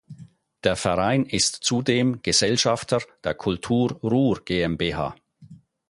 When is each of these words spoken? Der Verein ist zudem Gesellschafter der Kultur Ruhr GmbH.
Der 0.63 0.75
Verein 0.75 1.27
ist 1.27 1.57
zudem 1.63 2.23
Gesellschafter 2.23 3.03
der 3.23 3.35
Kultur 3.35 3.91
Ruhr 4.01 4.43
GmbH. 4.43 5.15